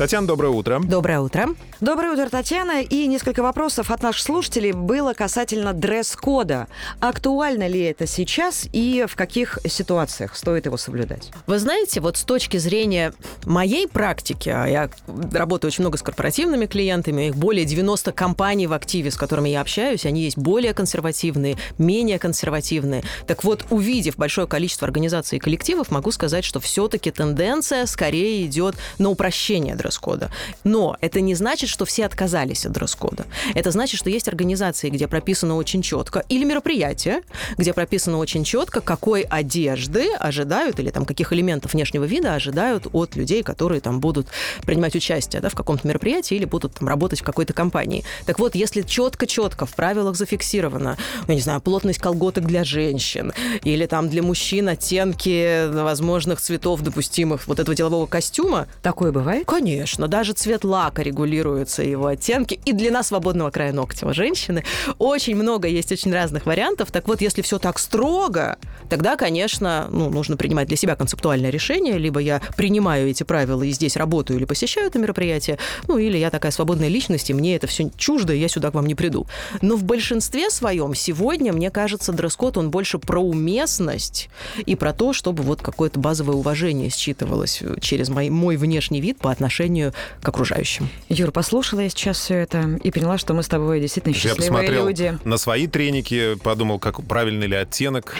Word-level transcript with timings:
Татьяна, 0.00 0.26
доброе 0.26 0.48
утро. 0.48 0.80
Доброе 0.82 1.20
утро. 1.20 1.50
Доброе 1.82 2.14
утро, 2.14 2.30
Татьяна. 2.30 2.80
И 2.80 3.06
несколько 3.06 3.42
вопросов 3.42 3.90
от 3.90 4.02
наших 4.02 4.22
слушателей 4.22 4.72
было 4.72 5.12
касательно 5.12 5.74
дресс-кода. 5.74 6.68
Актуально 7.00 7.68
ли 7.68 7.82
это 7.82 8.06
сейчас 8.06 8.66
и 8.72 9.04
в 9.06 9.14
каких 9.14 9.58
ситуациях 9.66 10.36
стоит 10.36 10.64
его 10.64 10.78
соблюдать? 10.78 11.30
Вы 11.46 11.58
знаете, 11.58 12.00
вот 12.00 12.16
с 12.16 12.22
точки 12.22 12.56
зрения 12.56 13.12
моей 13.44 13.86
практики, 13.86 14.48
а 14.48 14.64
я 14.64 14.88
работаю 15.34 15.68
очень 15.68 15.82
много 15.82 15.98
с 15.98 16.02
корпоративными 16.02 16.64
клиентами, 16.64 17.26
их 17.26 17.36
более 17.36 17.66
90 17.66 18.12
компаний 18.12 18.66
в 18.66 18.72
активе, 18.72 19.10
с 19.10 19.16
которыми 19.16 19.50
я 19.50 19.60
общаюсь, 19.60 20.06
они 20.06 20.22
есть 20.22 20.38
более 20.38 20.72
консервативные, 20.72 21.58
менее 21.76 22.18
консервативные. 22.18 23.02
Так 23.26 23.44
вот, 23.44 23.66
увидев 23.68 24.16
большое 24.16 24.46
количество 24.46 24.86
организаций 24.86 25.36
и 25.36 25.40
коллективов, 25.40 25.90
могу 25.90 26.10
сказать, 26.10 26.46
что 26.46 26.58
все-таки 26.58 27.10
тенденция 27.10 27.84
скорее 27.84 28.46
идет 28.46 28.76
на 28.96 29.10
упрощение 29.10 29.74
дресс 29.74 29.89
дресс-кода. 29.90 30.30
Но 30.64 30.96
это 31.00 31.20
не 31.20 31.34
значит, 31.34 31.68
что 31.68 31.84
все 31.84 32.06
отказались 32.06 32.64
от 32.66 32.72
дресс-кода. 32.72 33.26
Это 33.54 33.70
значит, 33.70 33.98
что 33.98 34.08
есть 34.08 34.28
организации, 34.28 34.88
где 34.88 35.08
прописано 35.08 35.56
очень 35.56 35.82
четко, 35.82 36.24
или 36.28 36.44
мероприятия, 36.44 37.22
где 37.58 37.72
прописано 37.72 38.18
очень 38.18 38.44
четко, 38.44 38.80
какой 38.80 39.22
одежды 39.22 40.12
ожидают, 40.14 40.78
или 40.78 40.90
там 40.90 41.04
каких 41.04 41.32
элементов 41.32 41.74
внешнего 41.74 42.04
вида 42.04 42.34
ожидают 42.34 42.86
от 42.92 43.16
людей, 43.16 43.42
которые 43.42 43.80
там 43.80 44.00
будут 44.00 44.28
принимать 44.62 44.94
участие 44.94 45.42
да, 45.42 45.48
в 45.48 45.54
каком-то 45.54 45.86
мероприятии 45.88 46.36
или 46.36 46.44
будут 46.44 46.74
там 46.74 46.88
работать 46.88 47.20
в 47.20 47.24
какой-то 47.24 47.52
компании. 47.52 48.04
Так 48.26 48.38
вот, 48.38 48.54
если 48.54 48.82
четко-четко 48.82 49.66
в 49.66 49.74
правилах 49.74 50.16
зафиксировано, 50.16 50.96
я 51.26 51.34
не 51.34 51.40
знаю, 51.40 51.60
плотность 51.60 51.98
колготок 51.98 52.44
для 52.44 52.64
женщин, 52.64 53.32
или 53.64 53.86
там 53.86 54.08
для 54.08 54.22
мужчин 54.22 54.68
оттенки 54.68 55.68
возможных 55.72 56.40
цветов 56.40 56.82
допустимых 56.82 57.48
вот 57.48 57.58
этого 57.58 57.74
делового 57.74 58.06
костюма. 58.06 58.68
Такое 58.82 59.10
бывает? 59.12 59.46
Конечно 59.46 59.69
Конечно, 59.70 60.08
даже 60.08 60.32
цвет 60.32 60.64
лака 60.64 61.02
регулируется, 61.02 61.84
его 61.84 62.06
оттенки 62.06 62.58
и 62.64 62.72
длина 62.72 63.04
свободного 63.04 63.52
края 63.52 63.72
ногтя 63.72 64.08
у 64.08 64.12
женщины. 64.12 64.64
Очень 64.98 65.36
много 65.36 65.68
есть 65.68 65.92
очень 65.92 66.12
разных 66.12 66.44
вариантов. 66.44 66.90
Так 66.90 67.06
вот, 67.06 67.20
если 67.20 67.40
все 67.40 67.60
так 67.60 67.78
строго, 67.78 68.58
тогда, 68.88 69.16
конечно, 69.16 69.86
ну, 69.92 70.10
нужно 70.10 70.36
принимать 70.36 70.66
для 70.66 70.76
себя 70.76 70.96
концептуальное 70.96 71.50
решение. 71.50 71.98
Либо 71.98 72.18
я 72.18 72.42
принимаю 72.56 73.08
эти 73.08 73.22
правила 73.22 73.62
и 73.62 73.70
здесь 73.70 73.96
работаю 73.96 74.38
или 74.40 74.44
посещаю 74.44 74.88
это 74.88 74.98
мероприятие, 74.98 75.56
ну, 75.86 75.98
или 75.98 76.18
я 76.18 76.30
такая 76.30 76.50
свободная 76.50 76.88
личность, 76.88 77.30
и 77.30 77.34
мне 77.34 77.54
это 77.54 77.68
все 77.68 77.92
чуждо, 77.96 78.32
и 78.32 78.40
я 78.40 78.48
сюда 78.48 78.72
к 78.72 78.74
вам 78.74 78.86
не 78.86 78.96
приду. 78.96 79.28
Но 79.62 79.76
в 79.76 79.84
большинстве 79.84 80.50
своем 80.50 80.96
сегодня, 80.96 81.52
мне 81.52 81.70
кажется, 81.70 82.12
дресс-код, 82.12 82.56
он 82.56 82.72
больше 82.72 82.98
про 82.98 83.20
уместность 83.20 84.30
и 84.66 84.74
про 84.74 84.92
то, 84.92 85.12
чтобы 85.12 85.44
вот 85.44 85.62
какое-то 85.62 86.00
базовое 86.00 86.34
уважение 86.34 86.90
считывалось 86.90 87.62
через 87.80 88.08
мой, 88.08 88.30
мой 88.30 88.56
внешний 88.56 89.00
вид 89.00 89.18
по 89.18 89.30
отношению 89.30 89.59
отношению 89.60 89.92
к 90.22 90.28
окружающим. 90.28 90.88
Юр, 91.08 91.30
послушала 91.32 91.80
я 91.80 91.88
сейчас 91.88 92.18
все 92.18 92.36
это 92.36 92.78
и 92.82 92.90
поняла, 92.90 93.18
что 93.18 93.34
мы 93.34 93.42
с 93.42 93.48
тобой 93.48 93.80
действительно 93.80 94.14
счастливые 94.14 94.46
я 94.46 94.52
посмотрел 94.52 94.86
люди. 94.86 95.18
на 95.24 95.36
свои 95.36 95.66
треники, 95.66 96.36
подумал, 96.42 96.78
как 96.78 97.02
правильный 97.04 97.46
ли 97.46 97.56
оттенок, 97.56 98.16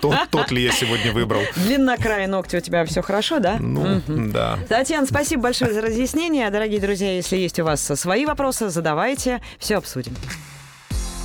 тот, 0.00 0.50
ли 0.50 0.62
я 0.62 0.72
сегодня 0.72 1.12
выбрал. 1.12 1.42
Длина 1.56 1.96
края 1.96 2.28
ногтя 2.28 2.58
у 2.58 2.60
тебя 2.60 2.84
все 2.84 3.02
хорошо, 3.02 3.38
да? 3.38 3.56
Ну, 3.58 4.02
да. 4.06 4.58
Татьяна, 4.68 5.06
спасибо 5.06 5.44
большое 5.44 5.72
за 5.72 5.80
разъяснение. 5.80 6.50
Дорогие 6.50 6.80
друзья, 6.80 7.14
если 7.14 7.36
есть 7.36 7.58
у 7.58 7.64
вас 7.64 7.82
свои 7.82 8.26
вопросы, 8.26 8.68
задавайте, 8.68 9.40
все 9.58 9.76
обсудим. 9.76 10.14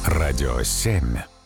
Радио 0.06 0.64
7. 0.64 1.39